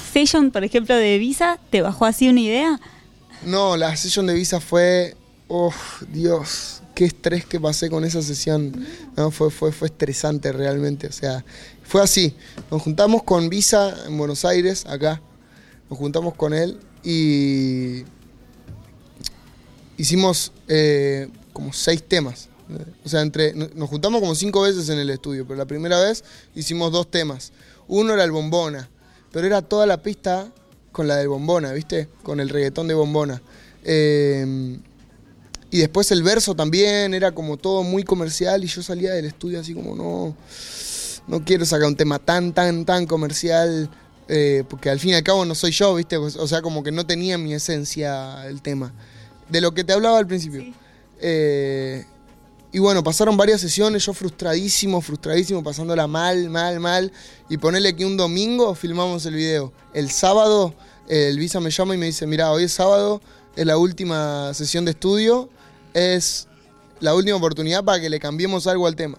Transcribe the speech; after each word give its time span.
session, 0.00 0.50
por 0.50 0.64
ejemplo, 0.64 0.96
de 0.96 1.18
Visa, 1.18 1.58
¿te 1.70 1.82
bajó 1.82 2.06
así 2.06 2.28
una 2.28 2.40
idea? 2.40 2.80
No, 3.44 3.76
la 3.76 3.96
sesión 3.96 4.26
de 4.26 4.34
Visa 4.34 4.60
fue. 4.60 5.16
Oh, 5.48 5.72
Dios, 6.12 6.82
qué 6.94 7.06
estrés 7.06 7.44
que 7.44 7.58
pasé 7.58 7.90
con 7.90 8.04
esa 8.04 8.22
sesión. 8.22 8.86
Fue, 9.32 9.50
fue, 9.50 9.72
fue 9.72 9.88
estresante 9.88 10.52
realmente. 10.52 11.06
O 11.06 11.12
sea, 11.12 11.44
fue 11.82 12.02
así. 12.02 12.34
Nos 12.70 12.82
juntamos 12.82 13.22
con 13.22 13.48
Visa 13.48 13.94
en 14.06 14.16
Buenos 14.16 14.44
Aires, 14.44 14.86
acá. 14.86 15.20
Nos 15.88 15.98
juntamos 15.98 16.34
con 16.34 16.54
él 16.54 16.78
y 17.02 18.04
hicimos 19.96 20.52
eh, 20.68 21.28
como 21.52 21.72
seis 21.72 22.02
temas. 22.02 22.48
O 23.04 23.08
sea, 23.08 23.22
entre, 23.22 23.52
nos 23.54 23.88
juntamos 23.88 24.20
como 24.20 24.34
cinco 24.34 24.62
veces 24.62 24.88
en 24.88 24.98
el 24.98 25.10
estudio, 25.10 25.44
pero 25.46 25.58
la 25.58 25.66
primera 25.66 25.98
vez 25.98 26.22
hicimos 26.54 26.92
dos 26.92 27.10
temas. 27.10 27.52
Uno 27.88 28.14
era 28.14 28.22
el 28.22 28.30
Bombona, 28.30 28.88
pero 29.32 29.46
era 29.46 29.62
toda 29.62 29.86
la 29.86 30.02
pista 30.02 30.50
con 30.92 31.06
la 31.06 31.16
del 31.16 31.28
Bombona, 31.28 31.72
¿viste? 31.72 32.08
Con 32.22 32.40
el 32.40 32.48
reggaetón 32.48 32.88
de 32.88 32.94
Bombona. 32.94 33.40
Eh, 33.84 34.78
y 35.70 35.78
después 35.78 36.10
el 36.10 36.22
verso 36.22 36.54
también, 36.54 37.14
era 37.14 37.32
como 37.32 37.56
todo 37.56 37.84
muy 37.84 38.02
comercial 38.02 38.64
y 38.64 38.66
yo 38.66 38.82
salía 38.82 39.12
del 39.12 39.26
estudio 39.26 39.60
así 39.60 39.72
como, 39.72 39.94
no, 39.94 40.36
no 41.28 41.44
quiero 41.44 41.64
sacar 41.64 41.86
un 41.86 41.96
tema 41.96 42.18
tan, 42.18 42.52
tan, 42.52 42.84
tan 42.84 43.06
comercial, 43.06 43.88
eh, 44.26 44.64
porque 44.68 44.90
al 44.90 44.98
fin 44.98 45.10
y 45.10 45.14
al 45.14 45.22
cabo 45.22 45.44
no 45.44 45.54
soy 45.54 45.70
yo, 45.70 45.94
¿viste? 45.94 46.16
O 46.16 46.48
sea, 46.48 46.60
como 46.60 46.82
que 46.82 46.90
no 46.90 47.06
tenía 47.06 47.38
mi 47.38 47.54
esencia 47.54 48.46
el 48.48 48.62
tema. 48.62 48.92
De 49.48 49.60
lo 49.60 49.72
que 49.72 49.84
te 49.84 49.92
hablaba 49.92 50.18
al 50.18 50.26
principio. 50.26 50.64
Eh, 51.20 52.04
y 52.72 52.78
bueno, 52.78 53.02
pasaron 53.02 53.36
varias 53.36 53.60
sesiones, 53.60 54.06
yo 54.06 54.14
frustradísimo, 54.14 55.00
frustradísimo, 55.00 55.62
pasándola 55.62 56.06
mal, 56.06 56.50
mal, 56.50 56.78
mal. 56.78 57.12
Y 57.48 57.58
ponerle 57.58 57.96
que 57.96 58.06
un 58.06 58.16
domingo 58.16 58.76
filmamos 58.76 59.26
el 59.26 59.34
video. 59.34 59.72
El 59.92 60.10
sábado, 60.10 60.74
el 61.08 61.36
Visa 61.38 61.58
me 61.58 61.70
llama 61.70 61.96
y 61.96 61.98
me 61.98 62.06
dice, 62.06 62.28
mira, 62.28 62.52
hoy 62.52 62.64
es 62.64 62.72
sábado, 62.72 63.20
es 63.56 63.66
la 63.66 63.76
última 63.76 64.54
sesión 64.54 64.84
de 64.84 64.92
estudio, 64.92 65.50
es 65.94 66.46
la 67.00 67.14
última 67.14 67.36
oportunidad 67.36 67.82
para 67.82 68.00
que 68.00 68.08
le 68.08 68.20
cambiemos 68.20 68.68
algo 68.68 68.86
al 68.86 68.94
tema. 68.94 69.18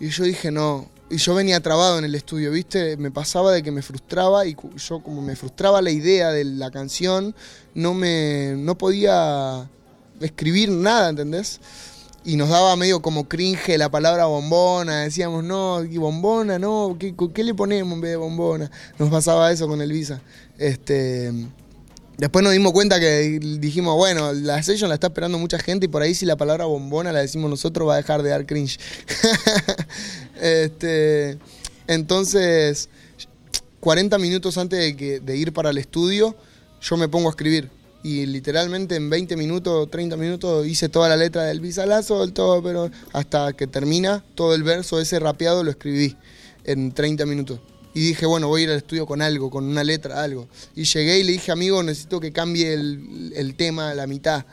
Y 0.00 0.08
yo 0.08 0.24
dije, 0.24 0.50
no. 0.50 0.88
Y 1.10 1.18
yo 1.18 1.34
venía 1.34 1.60
trabado 1.60 1.98
en 1.98 2.06
el 2.06 2.14
estudio, 2.14 2.50
¿viste? 2.50 2.96
Me 2.96 3.10
pasaba 3.10 3.52
de 3.52 3.62
que 3.62 3.70
me 3.70 3.82
frustraba 3.82 4.46
y 4.46 4.56
yo 4.76 5.02
como 5.02 5.20
me 5.20 5.36
frustraba 5.36 5.82
la 5.82 5.90
idea 5.90 6.30
de 6.30 6.44
la 6.44 6.70
canción, 6.70 7.34
no 7.74 7.92
me 7.92 8.54
no 8.56 8.78
podía 8.78 9.68
escribir 10.20 10.70
nada, 10.70 11.10
¿entendés? 11.10 11.60
Y 12.24 12.36
nos 12.36 12.48
daba 12.48 12.76
medio 12.76 13.02
como 13.02 13.28
cringe 13.28 13.76
la 13.76 13.90
palabra 13.90 14.26
bombona, 14.26 15.02
decíamos, 15.02 15.42
no, 15.42 15.82
bombona, 15.84 16.58
no, 16.58 16.96
¿qué, 16.98 17.14
¿qué, 17.34 17.44
le 17.44 17.54
ponemos 17.54 17.94
en 17.94 18.00
vez 18.00 18.10
de 18.12 18.16
bombona? 18.16 18.70
Nos 18.98 19.10
pasaba 19.10 19.50
eso 19.50 19.66
con 19.66 19.80
el 19.80 19.92
Visa. 19.92 20.22
Este, 20.56 21.32
después 22.18 22.44
nos 22.44 22.52
dimos 22.52 22.72
cuenta 22.72 23.00
que 23.00 23.40
dijimos, 23.58 23.96
bueno, 23.96 24.32
la 24.32 24.62
session 24.62 24.88
la 24.88 24.94
está 24.94 25.08
esperando 25.08 25.38
mucha 25.38 25.58
gente 25.58 25.86
y 25.86 25.88
por 25.88 26.02
ahí 26.02 26.14
si 26.14 26.24
la 26.24 26.36
palabra 26.36 26.66
bombona 26.66 27.10
la 27.10 27.20
decimos 27.20 27.50
nosotros 27.50 27.88
va 27.88 27.94
a 27.94 27.96
dejar 27.96 28.22
de 28.22 28.30
dar 28.30 28.46
cringe. 28.46 28.78
este, 30.40 31.38
entonces, 31.88 32.88
40 33.80 34.16
minutos 34.18 34.58
antes 34.58 34.78
de, 34.78 34.96
que, 34.96 35.18
de 35.18 35.36
ir 35.36 35.52
para 35.52 35.70
el 35.70 35.78
estudio, 35.78 36.36
yo 36.80 36.96
me 36.96 37.08
pongo 37.08 37.28
a 37.28 37.30
escribir 37.30 37.81
y 38.02 38.26
literalmente 38.26 38.96
en 38.96 39.08
20 39.08 39.36
minutos, 39.36 39.90
30 39.90 40.16
minutos 40.16 40.66
hice 40.66 40.88
toda 40.88 41.08
la 41.08 41.16
letra 41.16 41.44
del 41.44 41.60
bisalazo, 41.60 42.26
todo, 42.28 42.62
pero 42.62 42.90
hasta 43.12 43.52
que 43.52 43.66
termina 43.66 44.24
todo 44.34 44.54
el 44.54 44.64
verso 44.64 45.00
ese 45.00 45.20
rapeado 45.20 45.62
lo 45.62 45.70
escribí 45.70 46.16
en 46.64 46.92
30 46.92 47.26
minutos. 47.26 47.60
Y 47.94 48.00
dije, 48.08 48.26
bueno, 48.26 48.48
voy 48.48 48.62
a 48.62 48.64
ir 48.64 48.70
al 48.70 48.78
estudio 48.78 49.06
con 49.06 49.20
algo, 49.20 49.50
con 49.50 49.64
una 49.64 49.84
letra, 49.84 50.22
algo. 50.22 50.48
Y 50.74 50.84
llegué 50.84 51.18
y 51.18 51.24
le 51.24 51.32
dije, 51.32 51.52
amigo, 51.52 51.82
necesito 51.82 52.20
que 52.20 52.32
cambie 52.32 52.72
el, 52.72 53.54
tema 53.56 53.90
a 53.90 53.94
la 53.94 54.06
mitad. 54.06 54.46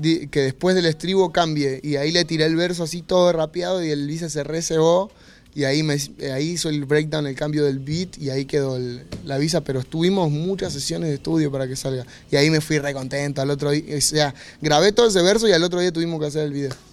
que 0.00 0.40
después 0.40 0.74
del 0.74 0.86
estribo 0.86 1.32
cambie. 1.32 1.80
Y 1.82 1.96
ahí 1.96 2.10
le 2.12 2.24
tiré 2.24 2.46
el 2.46 2.56
verso 2.56 2.84
así 2.84 3.02
todo 3.02 3.30
rapeado 3.32 3.84
y 3.84 3.90
el 3.90 4.06
Visa 4.06 4.30
se 4.30 4.42
recebó 4.42 5.10
y 5.54 5.64
ahí, 5.64 5.82
me, 5.82 5.96
ahí 6.32 6.50
hizo 6.50 6.68
el 6.68 6.84
breakdown, 6.84 7.26
el 7.26 7.34
cambio 7.34 7.64
del 7.64 7.78
beat 7.78 8.16
y 8.18 8.30
ahí 8.30 8.46
quedó 8.46 8.78
la 9.24 9.38
visa, 9.38 9.62
pero 9.62 9.80
estuvimos 9.80 10.30
muchas 10.30 10.72
sesiones 10.72 11.10
de 11.10 11.16
estudio 11.16 11.52
para 11.52 11.68
que 11.68 11.76
salga. 11.76 12.06
Y 12.30 12.36
ahí 12.36 12.48
me 12.48 12.60
fui 12.60 12.78
recontento 12.78 13.42
al 13.42 13.50
otro 13.50 13.70
día, 13.70 13.96
o 13.96 14.00
sea, 14.00 14.34
grabé 14.60 14.92
todo 14.92 15.08
ese 15.08 15.20
verso 15.20 15.46
y 15.46 15.52
al 15.52 15.62
otro 15.62 15.80
día 15.80 15.92
tuvimos 15.92 16.20
que 16.20 16.26
hacer 16.26 16.44
el 16.46 16.52
video. 16.52 16.70